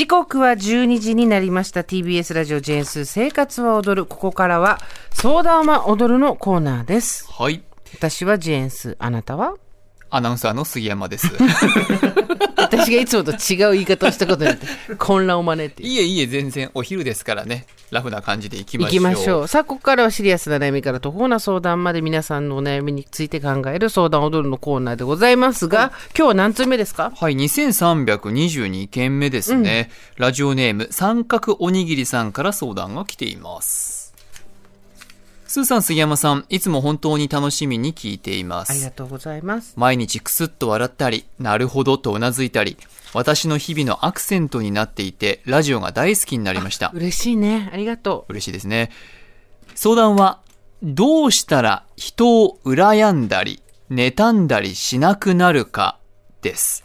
[0.00, 1.82] 時刻は12時になりました。
[1.82, 4.06] TBS ラジオジェーンス生活は踊る。
[4.06, 4.78] ここからは
[5.10, 7.30] 相談は踊るのコーナーです。
[7.30, 7.62] はい。
[7.92, 9.56] 私はジェーンスあなたは？
[10.10, 11.28] アナウンサーの杉山です。
[12.56, 14.66] 私がいつもと違う言い方をしたことによって
[14.96, 17.66] 混乱を招いていえいえ、全然お昼ですからね。
[17.90, 19.00] ラフな感じでいきま行しょう。
[19.00, 19.48] きましょう。
[19.48, 27.12] さあ、ここからはシリアスな悩みから途方な相談まで皆さんのお悩みについて考える相談踊るのコーナーでございますが、今日は何通目ですか？
[27.16, 29.90] はい、2322件目ですね。
[30.16, 33.99] ラジオネーム、三角おにぎりさんから相談が来ています。
[35.50, 38.70] スーさん、杉山さん、いつも本当に楽しみに聞いています。
[38.70, 39.74] ありがとうございます。
[39.76, 42.76] 毎日クスッと笑ったり、なるほどとうなずいたり、
[43.14, 46.92] 私の日々のアクセントになっていて、ラジオが大好きになりました。
[46.94, 47.68] 嬉しいね。
[47.72, 48.92] ありがと嬉しいですね。
[49.74, 50.38] 相談は、
[50.84, 53.60] どうしたら人を羨んだり、
[53.90, 55.98] 妬んだりしなくなるか
[56.42, 56.84] です。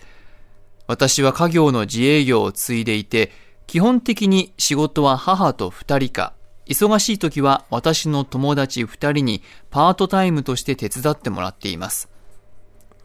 [0.88, 3.32] 私は家業の自営業を継いでいて、
[3.68, 6.34] 基本的に仕事は母と二人か、
[6.68, 12.10] 忙しい時は私の友達二人にパートタイムとして手伝ってもらっています。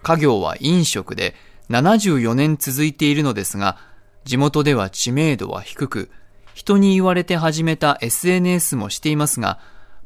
[0.03, 1.35] 家業は飲食で
[1.69, 3.77] 74年続いているのですが、
[4.25, 6.11] 地元では知名度は低く、
[6.55, 9.61] 人に言われて始めた SNS もしていますが、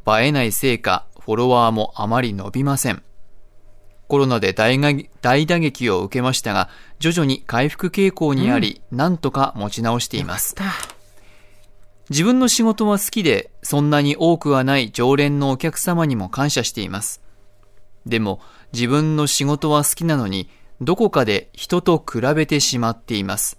[0.06, 3.02] 映えないせいかフォロワーもあまり伸びません。
[4.08, 10.54] コロナで大打撃を受けましたが、徐々に回復傾向にあり、なんとか持ち直しています。
[12.10, 17.22] 自分の仕事は好きで、そんなに多くはない常連のお客様にも感謝しています。
[18.04, 18.40] でも、
[18.72, 23.58] 自分の仕事は好きなのに、どこかで人と比べてしまっています。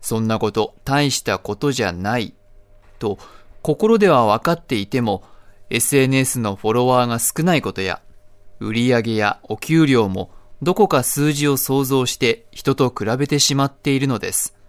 [0.00, 2.34] そんなこと、大したことじゃない、
[2.98, 3.18] と、
[3.62, 5.22] 心では分かっていても、
[5.68, 8.00] SNS のフォロワーが少ないことや、
[8.58, 14.59] 売上やお給料も、どこか数字を想像して人と比べてしまっているのです。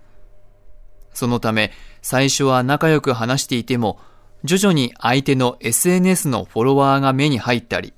[1.14, 4.00] そのため、最初は仲良く話していても、
[4.44, 7.94] 徐々に相手の SNS のフォロワーが目に入ったり、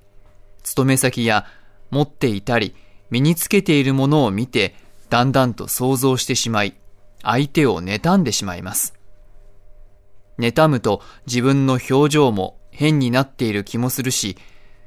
[0.63, 1.45] 勤め先や
[1.89, 2.75] 持っていたり、
[3.09, 4.75] 身につけているものを見て、
[5.09, 6.75] だんだんと想像してしまい、
[7.21, 8.93] 相手を妬んでしまいます。
[10.39, 14.37] 妬むと自分の表情も変になっている気もするし、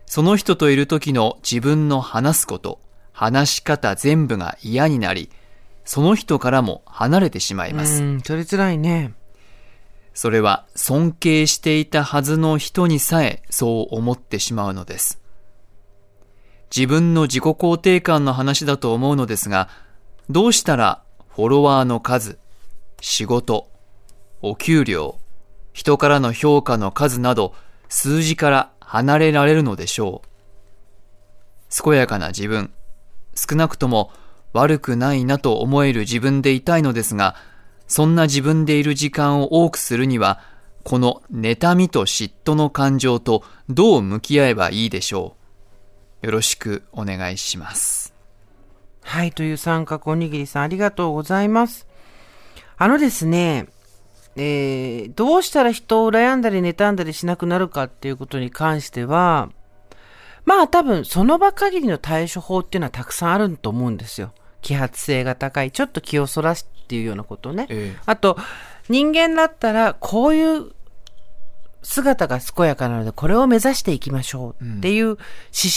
[0.06, 2.81] その人といる時の自分の話すこと、
[3.12, 5.31] 話し方全部が嫌になり、
[5.86, 8.02] その人からも離れてしまいます。
[8.02, 9.14] うん、それ辛いね。
[10.12, 15.20] それは尊敬していたはずの人にさえそう思ってしまうのです。
[16.74, 19.69] 自分の自己肯定感の話だと思うのですが、
[20.28, 22.38] どうしたらフォロワーの数、
[23.00, 23.70] 仕事、
[24.42, 25.18] お給料、
[25.72, 27.54] 人からの評価の数など
[27.88, 31.82] 数字から離れられるのでしょう。
[31.84, 32.72] 健やかな自分、
[33.34, 34.10] 少なくとも
[34.56, 37.37] 悪くないなと思える自分でいたいのですが、
[37.87, 40.41] そんな自分でいる時間を多くするには、
[40.83, 45.37] この妬みと嫉妬の感情とどう向き合えばいいでしょ
[46.22, 46.27] う。
[46.27, 48.15] よろしくお願いします。
[49.03, 51.87] はい、という三角おにぎりさんありがとうございます。
[52.78, 53.69] あのですね、
[54.37, 59.50] えー、どうしたら人を羨んだり妬んだりしなくなるかっていうことに関しては、
[60.47, 64.33] まあ多分その場限りの対処法っていうのはたくさんあると思うんですよ。
[64.75, 67.66] 揮発性が高い、ちょっと気をそらすっていうようなことね。
[67.69, 68.37] ええあと、
[68.88, 70.72] 人間だったらこういう
[71.82, 75.19] 姿が健やかなのでこれを目指していきましょうっていう指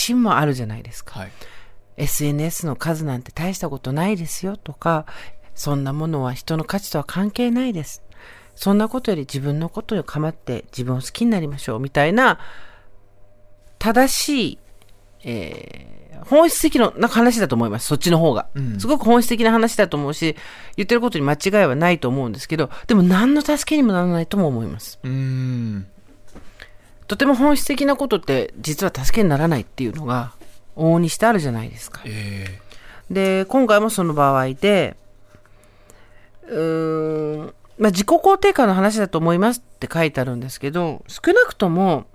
[0.06, 1.20] 針もあるじゃないですか。
[1.20, 1.30] はい。
[1.96, 5.06] SNS の数なんて大したことないですよとか、
[5.54, 8.02] そんなものは人の価値とは関係ないです。
[8.54, 12.38] そんなことより自分のことを構って自分を好きになりましょうみたいな
[13.78, 14.58] 正しい、
[15.24, 17.86] えー本質的な話だと思います。
[17.86, 18.48] そっちの方が、
[18.78, 20.36] すごく本質的な話だと思うし、
[20.76, 24.98] 言ってることに間違いはないと思うんですけど、でも何の助けにもならないとも思います。
[25.02, 25.86] うーん。
[27.06, 30.32] とても本質的なことって実は助けにならないっていうのが
[30.76, 32.02] 往々にしてあるじゃないですか。
[32.04, 32.60] え
[33.10, 34.96] で、今回もその場合で、
[36.46, 42.06] うーん、まあ、自己肯定感の話だと思いますって書いてあるんですけど、少なくとも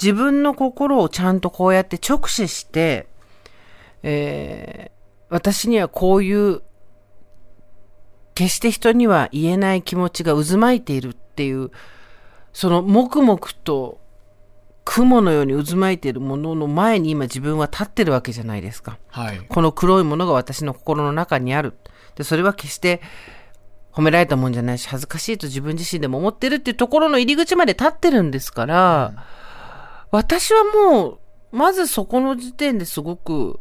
[0.00, 3.08] 自分の心をちゃんとこうやって直視して、
[4.02, 4.98] えー
[5.30, 6.62] 私にはこういう、
[8.34, 11.70] 決して人には言えない気持ちが渦巻いているっていう、
[12.52, 14.00] その黙々と
[14.84, 18.98] 雲のように渦巻いているものの前に今自分は立ってるわけじゃないですか。
[19.08, 19.40] はい。
[19.48, 21.74] この黒いものが私の心の中にある。
[22.14, 23.02] で、それは決して
[23.92, 29.26] 褒められたもんじゃないし、恥ずかしいと自分自身でも思ってるっていうところの入り口まで立ってるんですから、
[30.10, 31.18] 私はもう、
[31.52, 33.60] まずそこの時点ですごく、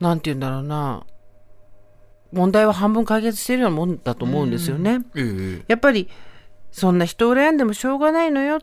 [0.00, 1.06] なんて言うんだろうな、
[2.32, 5.00] 問題は半分解決しているようなもんだと思うんですよね。
[5.14, 6.08] ええやっぱり
[6.70, 8.58] そんな人を羨んでもしょうがないのよ。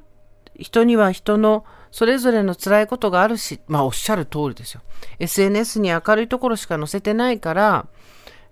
[0.58, 4.82] 人には人のそれぞれの辛いことがあるし、まあおっしゃる通りですよ。
[5.20, 7.88] SNS に明るいところしか載せてないから、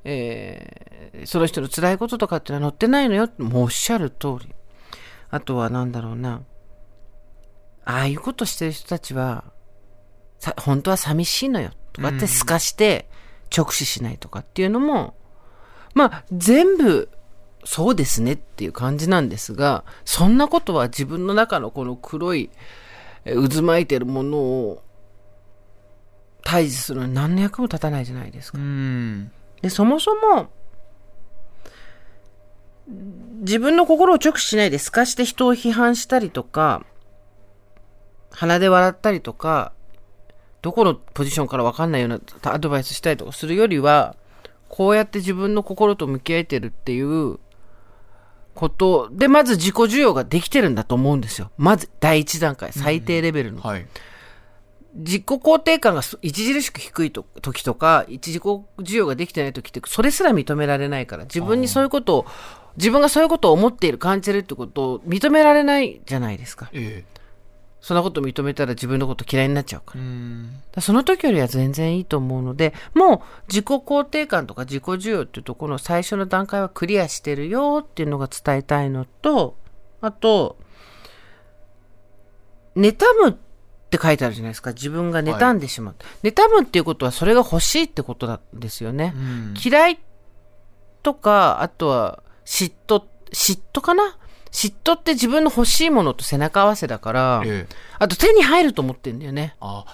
[0.04, 0.88] えー
[1.26, 3.28] その人の辛いこととかっていうのは載ってないのよ。
[3.40, 4.54] もうおっしゃる通り。
[5.32, 6.44] あとはなんだろうな。
[7.89, 9.45] ああいうことしてる人たちは、
[10.39, 11.72] さ本当は寂しいのよ。
[11.94, 13.10] とかって透かして
[13.56, 15.16] 直視しないとかっていうのも、
[15.94, 17.10] まあ全部
[17.63, 22.50] そうですねっていう感じなんですが、そんなことは自分の中のこの黒い
[23.24, 24.83] えー渦巻いてるものを
[26.44, 28.57] 退治するのに何の役も立たないじゃないですか。
[28.57, 29.31] うん。
[29.62, 30.50] で、そもそも、
[33.42, 36.86] 自分の心を直視しないで透かして人を批判したりとか、
[38.32, 39.74] 鼻で笑ったりとか、
[40.62, 42.20] どこのポジションから分かんないような
[42.52, 44.16] アドバイスしたりとかするよりは、
[44.70, 47.40] こうやって自分の心と向き合えてるっていう
[48.54, 51.52] ことで、まず自己需要ができてるんだと思うんですよ。
[51.58, 53.62] まず第一段階、最低レベルの。
[53.62, 53.86] はい。
[54.96, 62.26] 自己肯定感がす著しく低いと時とか、一自己需要ができてない時って、それすら認められないから、自分にそういうことを、
[62.78, 66.70] 自分がそういうことを思っている、感じてるってことを認められないじゃないですか。
[66.74, 67.04] え
[67.88, 70.01] そんなこと認めたら自分のこと嫌いになっちゃうから。
[70.01, 70.07] か
[70.75, 79.56] らその時よりは全然いいと思うので、もう自己肯定感とか自己需要っていうところの最初の段階はクリアしてるよっていうのが伝えたいのと、
[80.01, 80.57] あと、
[82.75, 83.34] 妬むっ
[83.90, 84.74] て書いてあるじゃないですか。
[84.74, 85.95] 自分が妬んでしまう。
[86.24, 89.13] 妬むっていうことはそれが欲しいってことなんですよね。
[89.16, 90.00] うん嫌い
[91.04, 94.18] とか、あとは嫉妬、嫉妬かな
[94.57, 99.56] 嫉妬って自分の欲しいものと背中合わせだから、ええあと手に入ると思ってんだよね。
[99.59, 99.86] あ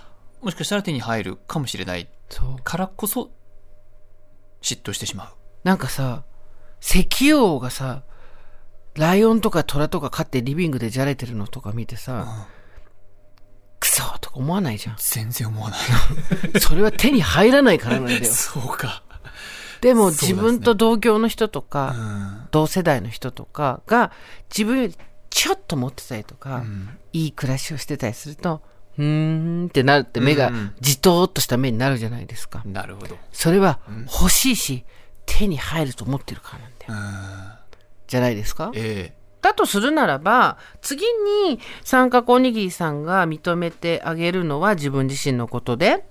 [0.42, 2.56] もしかしたら手に入るかもしれないそう。
[2.64, 3.30] からこそ
[4.62, 5.28] 嫉妬してしまう。
[5.66, 6.24] なんかさ、
[6.82, 8.04] 石油王がさ、
[8.96, 12.48] ライオンとか虎とか飼ってリビングでじゃれてるのとか見てさ、
[13.82, 16.58] クソとか思わないじゃ全然思わない。
[16.58, 16.60] ん。
[16.62, 18.24] それは手に入らないからなんだよ。
[18.32, 19.04] そうか。
[19.84, 22.48] でも自分と同業の人とうか、ん。
[22.52, 24.12] 同世代の人とかが
[24.50, 24.96] 自分より
[25.30, 28.62] ちょっと持ってたりとか、うんいい暮らしをしてたりすると、
[28.98, 32.64] うーんってなるって目がうんじとーっとした目になるじゃないですか。
[32.66, 33.18] なるほど。
[33.32, 33.80] それは
[34.12, 34.86] 欲しいし、
[35.26, 36.94] 手に入ると思ってるからなんだよ。
[36.94, 37.78] うん。
[38.08, 38.72] じゃないですか？
[38.74, 46.06] えだとするならば、次に三角おにぎりさんが認めてあげるのは自分自身のことで、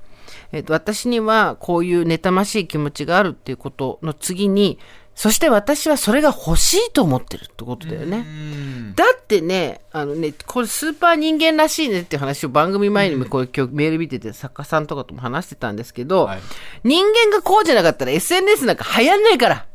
[0.52, 4.78] えっと、私にはこういう妬ましい気持ちがあるっていうことの次に、
[5.14, 8.18] そして私はそれが欲しいと思ってるってことだよえね。
[8.18, 16.40] うんだってね、あのね、これスーパー人間らしいねっていう話を番組前にもこう今日メール見てて作家さんとかとも話してたんですけど、はい
[16.84, 19.66] 人間がこうじゃなかったら SNS なんか流行んないから。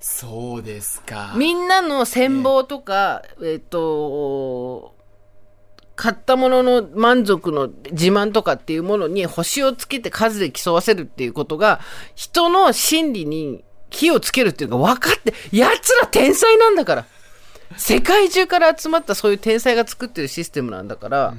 [0.00, 1.34] そうですか。
[1.36, 4.94] みんなの羨望とか、えっ、と、
[5.98, 11.80] 買ったものの満足の自慢とかっていうものに星をつけて数で競わせるっていうことが、
[12.14, 17.06] 人の心理に火をつけるっていうのが分かって、奴ら天才なんだから。
[17.76, 21.34] 世界中から集まったそういう天才が作ってるシステムなんだから、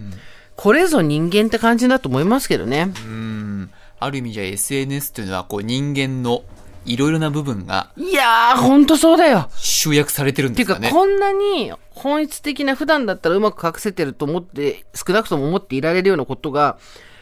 [0.58, 2.92] これぞ人間って感じだと思いますけどね。
[3.06, 3.72] うん。
[3.98, 6.44] ある意味じゃ SNS というのはこう人間の
[6.86, 9.50] いろいろな部分がいやー、ほんとそうだよ。
[9.56, 11.00] 集約されてるんっていうか、ですかね。
[11.00, 16.78] こんなに本質的な普段だったらうまく隠せてると思って、少なくとも思っていられるようなことが、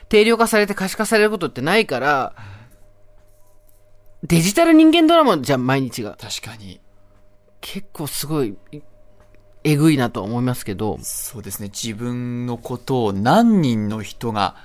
[0.10, 2.34] 定量化されて可視化されることってないから、
[4.24, 6.18] デジタル人間ドラマじゃん、毎日が。
[6.20, 6.80] 確かに。
[7.62, 8.56] 結構すごい、
[9.64, 11.70] えぐいなとは思いますけど、そうですね。
[11.70, 14.56] 自分のことを何人の人が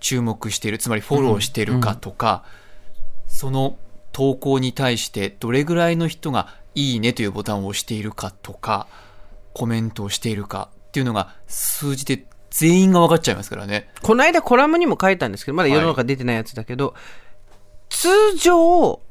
[0.00, 2.44] 注目している、つまりフォローしているかとか、
[3.26, 3.78] その
[4.16, 8.86] 投稿に対してどれぐらいの人がいいねというボタンを押しているかとか、
[9.52, 13.90] コメントをしているかっていうのが数字で全員が分かっちゃいますからね。
[14.00, 16.94] この間コラムにも書いたんですけど、まだ世の中出てないやつだけど、
[17.90, 19.02] 通常、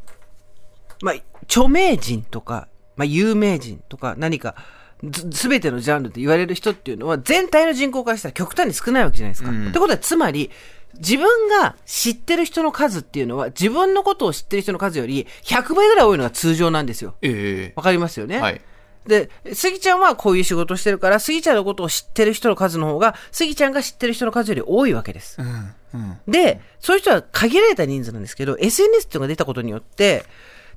[1.04, 4.56] まあ、著名人とか、まあ、有名人とか、何か、
[5.04, 9.52] ずすべてのジャンルで言われる人っていうのは、全体の人口からしたら極端に少ないわけじゃないですか。
[9.52, 10.50] うんってことは、つまり、
[10.98, 17.16] 自分が知ってる人の数っていうのは、自分のことを知ってる人の数より100倍ぐらい多いのが通常なんですよ。
[17.22, 18.38] えわかりますよね？
[18.38, 18.62] えはい。
[19.08, 25.40] で、スギちゃんはこういう仕事をしてるから、スギちゃんのことを知ってる人の数の方が、スギちゃんが知ってる人の数より多いわけです。
[25.40, 25.74] うん。
[25.94, 26.18] うん。
[26.28, 30.26] で、そういう人は限られた人数なんですけど、SNS っていうのが出たことによって、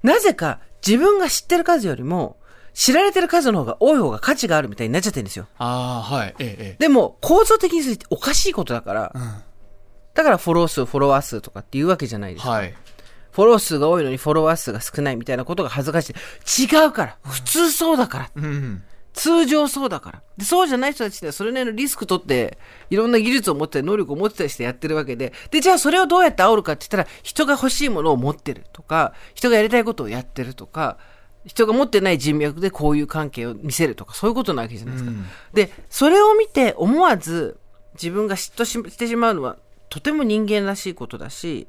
[0.02, 2.36] なぜか自分が知ってる数よりも、
[2.74, 5.46] 知られてる数の方が多い方が価値があるみたいになっちゃってるんですよ。
[5.58, 6.34] ああ、はい。
[6.38, 6.76] ええええ。
[6.78, 9.42] でも、構造的におかしいことだから、うん。
[10.18, 12.50] だからフォロー数、フォロワー数とかっていうわけじゃないですか。
[12.50, 12.74] はい。
[13.30, 16.64] フフォロー数が多いのにフォロワー数が少ないみたいなことが恥ずかしい。
[16.64, 17.18] 違うから。
[17.22, 18.30] 普通そうだから。
[18.34, 18.82] うん。
[19.12, 20.22] 通常そうだから。
[20.36, 22.58] で、そうじゃない人たちってそれなりのリスク取って、
[22.90, 30.98] いろんな技術を持ってたり、能力を持ってたりしてやってるわけで、で、じゃあそれをどうやって煽るかって言ったら、人が欲しいものを持ってるとか、人がやりたいことをやってるとか、
[31.46, 35.12] 人が持ってない人脈でこういう関係を見せるとか、そういうことなわけじゃないですか。
[35.54, 37.60] で、それを見て思わず
[37.94, 41.66] 自分が嫉妬ししてしまうのは、とても人間らしいことだし、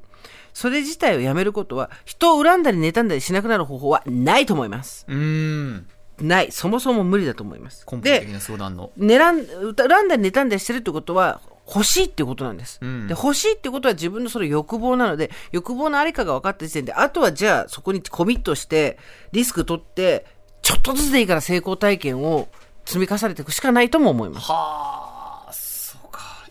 [0.52, 5.06] それ自体をやめることは、人を恨んだり妬んだりしなくなる方法はないと思います。
[5.08, 5.86] うん。
[6.20, 6.52] ない。
[6.52, 7.86] そもそも無理だと思います。
[7.86, 8.90] 根本で的、な相談の。
[8.98, 11.40] 狙ん恨んだり妬んだりしてるってことは
[11.72, 18.98] 欲しいってことなんです、うんで欲しいってことは自分のその欲望なので欲望のありかが分かった時点であとはじゃあそこにコミットして
[19.30, 20.26] リスク取って
[20.62, 22.48] ちょっとずつでいいから成功体験を
[22.84, 25.09] 積み重ねていくしかないとも思いますはあ。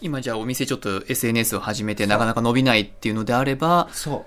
[0.02, 4.26] 今じゃあお店ちょっと SNS を始めてなかなか伸びないっていうのであれば、そ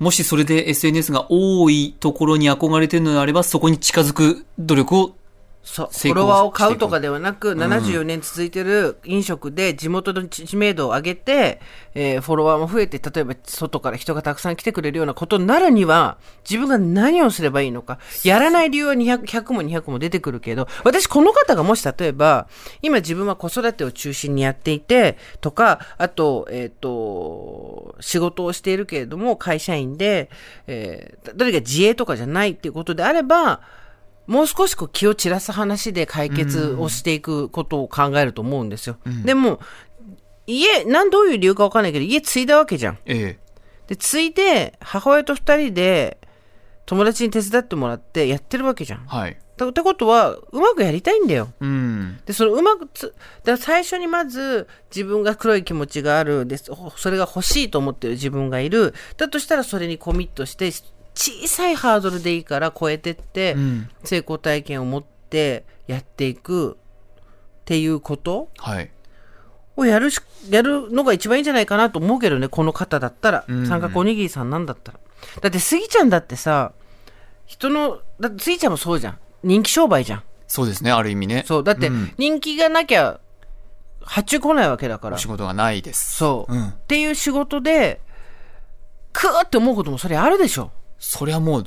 [0.00, 0.04] う。
[0.04, 5.16] もしそれで SNS が多いところに憧れてるのであれば、そこに近づく努力を、
[5.64, 5.88] そう。
[5.90, 11.60] フォロワーを買うとかではなく、74年続いてる飲食で地元の知名度を上げて、
[11.94, 16.18] えーフォロワーも増えて、例えば外から人がたくさん来てくれるようなことになるには、
[16.48, 17.98] 自分が何をすればいいのか。
[18.24, 22.46] やらない理由は200、100も200も出てくるけど、私この方がもし例えば、
[22.82, 30.28] 今自分は子育てを中心にやっていて、とか、あと、えっ、と、仕事をしているけれども、会社員で、
[30.66, 33.62] えー、誰か自営とかじゃないっていうことであれば、
[34.26, 38.96] もう少しこう気を散らす話で解決をしていくことを考えると思うんですよ。
[39.24, 39.60] でも、
[40.46, 42.98] 家、なんどういう理由かわかんないけど、家継いだわけじゃん。
[43.06, 43.44] ええ。
[43.86, 46.18] で、継いで、母親と二人で、
[46.86, 49.06] 友達に手伝ってもらってやってるわけじゃん。
[49.06, 49.38] はい。
[49.56, 51.52] だってことは、うまくやりたいんだよ。
[51.60, 52.18] うん。
[52.26, 58.94] で、そのうまくつ、だから最初にまず自分が黒い気持ちがある、で、そそれが欲しいと思ってる自分がいる。
[59.16, 60.70] だとしたらそれにコミットして、
[61.14, 63.88] 小さいハードルでいいから超えてって、うん。
[64.04, 66.76] 成功体験を持ってやっていくっ
[67.64, 68.48] ていうこと？
[68.58, 68.90] はい。
[69.76, 73.44] をやるし、やるのが一番いいんじゃないかなと思うけどね、この方だったら。
[73.48, 74.98] うん三角おにぎりさんなんだったら。
[75.40, 76.72] だって、スギちゃんだってさ、
[77.46, 79.18] 人の、だってスギちゃんもそうじゃん。
[79.42, 80.22] 人気商売じゃん。
[80.46, 81.44] そうですね、ある意味ね。
[81.46, 81.64] そう。
[81.64, 83.20] だってうん、人気がなきゃ、
[84.00, 85.18] 発注来ないわけだからお。
[85.18, 86.16] 仕事がないです。
[86.16, 86.54] そう。
[86.54, 88.00] うんっていう仕事で、
[89.12, 90.70] くーって思うこともそれあるでしょ。
[90.98, 91.64] それはもう、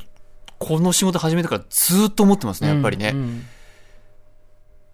[0.59, 3.11] この仕事始めてからずーっと思ってますね、やっぱりね。
[3.13, 3.45] うん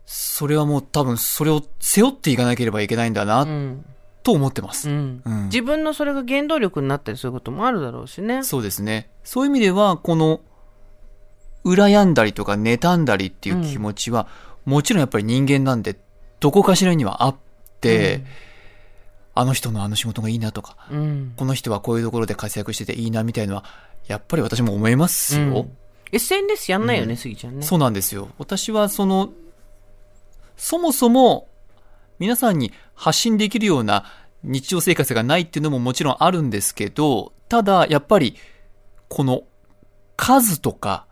[0.06, 3.26] それはもう多分それを背負っていかなければいけないんだう。
[3.26, 3.86] なん
[4.22, 4.90] と思ってます。
[4.90, 8.44] うんうん自分のそれが原動力になったりすることもあるだろうしね。
[8.44, 9.10] そうですね。
[9.24, 10.42] そういう意味では、この、
[11.66, 14.28] 羨んだりとか妬んだりっていう気持ちは、
[14.66, 15.98] もちろんやっぱり人間なんで、
[16.40, 17.36] どこかしらにはあっ
[17.82, 18.24] て、
[19.36, 21.34] あの人のあの仕事がいいなとか、うん。
[21.36, 23.64] この人はこういうところで活躍してていいなみたいのは、
[24.08, 25.44] やっぱり私も思いますよ。
[25.44, 25.78] うん
[26.14, 27.66] SNS やんないよね、スギちゃんね。
[27.66, 28.30] そうなんですよ。
[28.38, 29.34] 私はその、
[30.56, 31.48] そもそも
[32.20, 34.06] 皆さんに発信できるような
[34.44, 38.36] 日常生活がないっていうのももちろんあるんですけど、ただやっぱり
[39.10, 39.44] この
[40.16, 41.08] 数とか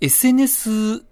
[0.00, 1.04] SNS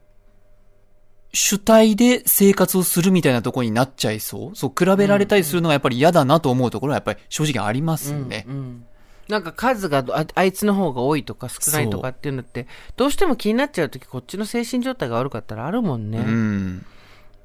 [1.35, 4.57] 主体で生活をするみたいなところになっちゃいそう？
[4.57, 8.47] そう、比べられたりするのがやっぱり嫌だなと思うところはやっぱり正直ありますね。
[8.49, 8.57] うん。
[8.57, 8.87] うん。
[9.29, 16.87] なんか数がああいつの方が多いとか少ないとかっていうのってどうしても気になっちゃう時こっちの精神状態が悪かったらあるもんね、うん。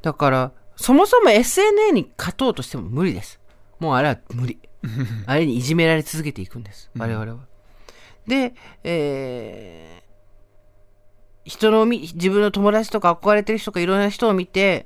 [0.01, 3.39] だからそもそも SNA に勝とうとしても無理です。
[3.79, 4.59] もうあれは無理。
[5.25, 6.89] あれにいじめられ続けていくんです。
[6.97, 7.39] 我々は、
[8.27, 8.53] で、
[8.83, 10.08] えー
[11.49, 14.85] 人のみ自分の友達とか憧れてる人とかいろんな人を見て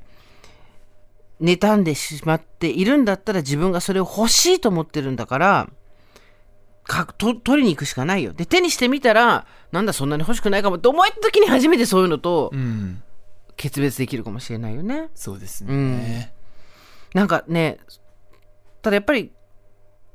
[1.42, 5.70] 妬んでしまっているんだったら自分がそれを欲しいと思ってるんだから
[6.84, 8.34] かと取りに行くしかないよ。
[8.34, 13.02] で、手にしてみたら、なんだそんなに欲しくないかもって思った時に初めてそういうのとうん。
[13.56, 15.10] 決別できるかもしれないよね。
[15.14, 16.34] そうですうんね。
[17.14, 17.80] なんかね、
[18.82, 19.32] ただやっぱり、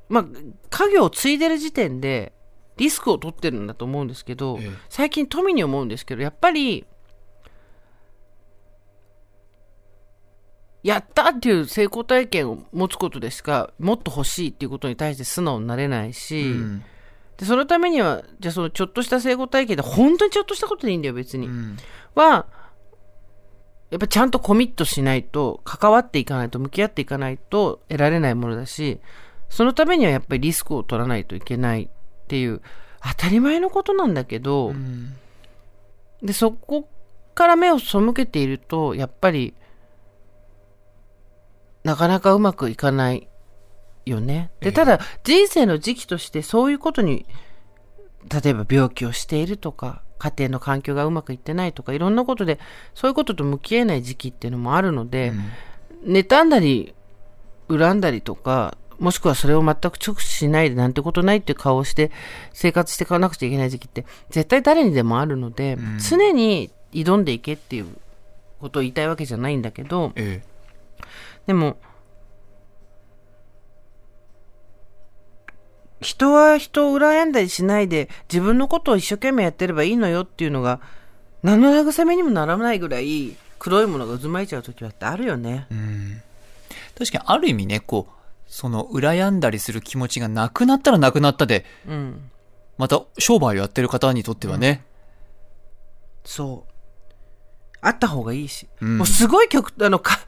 [0.09, 0.25] まあ、
[0.71, 2.33] 家業を継いでる時点で
[2.79, 4.71] リスクを取ってるんだと思うんですけど、ええ。
[4.89, 6.87] 最近富に思うんですけど、やっぱり、
[10.83, 16.85] やったっていう成功体験を持つことでしか、もっと欲しいっていうことに対して素直になれないし、うん。
[17.37, 21.47] でそのためには、じゃあそのちょっとした成功体験で、本当にちょっとしたことでいいんだよ、別に。
[21.49, 21.77] うん。
[22.15, 22.47] は、
[23.91, 29.01] やっぱちゃんとコミットしないと、関わっていかないと、向き合っていかないと得られないものだし、
[29.49, 31.91] そのためにはやっぱりリスクを取らないといけない
[32.29, 32.61] っていう、
[33.03, 35.15] 当たり前のことなんだけど、うん。
[36.23, 36.89] で、そこ
[37.35, 39.55] から目を背けていると、やっぱり、
[41.85, 43.29] なかなかうまくいかない
[44.05, 44.51] よね。
[44.61, 44.73] で、ええ。
[44.73, 47.25] ただ、人生の時期としてそういうことに
[48.29, 52.59] 例えば病気をしているとか、家庭の環境がうまくいってないとか、いろんなことで、
[52.95, 55.33] そういうことと向き合えない時期っていうのもあるので、
[56.05, 56.95] 妬んだり、
[57.69, 62.11] 恨んだりとか、もしくはそれを全く直視しないでなんてことないっていう顔をして
[62.53, 67.87] 生活していかなくちゃいけない時期って絶対誰にでもあるので、ん常に挑んでいけっていう
[68.61, 70.43] ことを言いたいわけじゃないんだけど、え
[71.47, 71.79] でも、
[76.01, 80.81] 人は人を羨んだりしないで自分のことを一生懸命やってればいいのよっていうのが
[81.43, 85.67] 何の慰めにもならないぐらい黒いものが渦巻いちゃう時はってあるよね。
[85.71, 86.23] えうん。
[86.99, 88.18] 確かにある意味ね、こう、
[88.49, 92.31] その羨んだりする気持ちがなくなったらなくなったで、うん。
[92.79, 94.85] また商売をやってる方にとってはね、
[96.25, 96.73] そう。
[97.81, 98.69] あった方がいいし。
[98.81, 100.19] うんもうすごい極、あの、か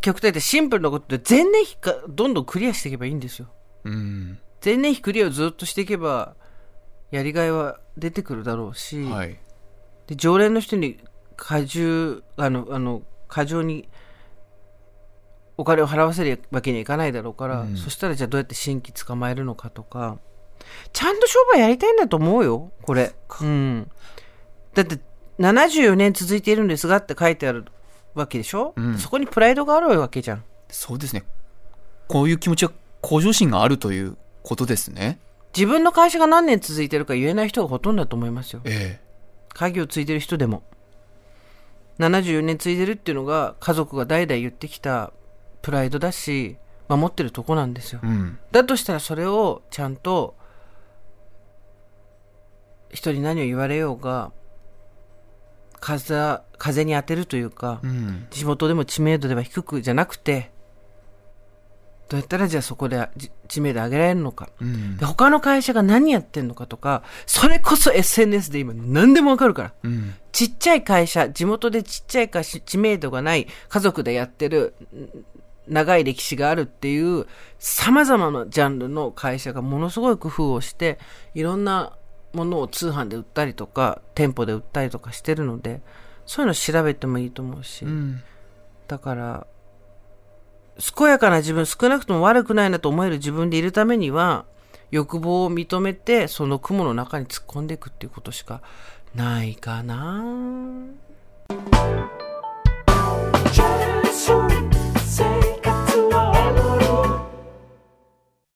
[0.00, 3.48] 極端でシンプルなことで前年比かどんどんクリアしていけばいいんですよ。
[3.84, 4.38] うん。
[4.64, 6.34] 前年比クリアをずっとしていけば
[7.10, 9.02] やりがいは出てくるだろうし。
[9.04, 9.38] はい。
[10.06, 10.98] で常連の人に
[11.36, 13.88] 過重あのあの過剰に
[15.60, 17.76] お金を払わせるわけにはいかないだろうから、うん。
[17.76, 20.18] そしたらじゃあどうやって新規捕まえるのかとか
[20.94, 23.12] ちゃんと商売やりたいんだと思うよこれ、
[23.42, 23.90] うん、
[24.72, 24.98] だって
[25.38, 27.66] 74年続いているんですがって書いてある
[28.14, 28.98] わけでしょ、うん。
[28.98, 30.44] そこにプライドがあるわけじゃん。
[30.70, 31.24] そうですね。
[32.08, 35.18] こういう気持ちは向上心があるということですね。
[35.54, 38.62] 自分の会社が何年続いてるか言えない人がほとんどだと思いますよ。
[38.64, 39.00] え
[39.52, 40.62] 家業を継いでる人でも。
[41.98, 45.12] 74年継いでるっていうのが家族が代々言ってきた
[45.62, 46.56] プライドだし
[46.88, 48.38] 守ってるとこなんですよえうん。
[48.50, 50.34] だとしたらそれをちゃんと
[52.92, 54.32] 人に何を言われようが
[55.78, 58.26] 風風に当てるというか、うん。
[58.30, 60.50] 地元でも知名度では低くじゃなくて
[62.08, 65.06] どうやったらじゃあそこでじ知名度上げられるのかうんで。
[65.06, 70.14] 他の会社が何やってんのかとかそれこそ SNS で今何でもわかるからうん。
[70.32, 75.24] ちっちゃい会社、地元でちっちゃい会社、知名度がない家族でやってる、ん
[75.70, 77.26] 長い歴史があるっていう、
[77.58, 80.98] 様々なジャンルの会社がものすごい工夫をして、
[81.34, 81.96] いろんな
[82.32, 85.80] ものを通販で売ったりとか、店舗で売ったりとかしてるので、
[86.26, 88.22] そういうの調べてもいいと思うし、うん。
[88.88, 89.46] だから、
[90.96, 94.44] 健やかな自分、少なくとも悪くないなと思える自分でいるためには、
[94.90, 98.62] 欲望を認めて、その雲の中に突っ込んでいくっていうことしか
[99.14, 100.24] ないかな。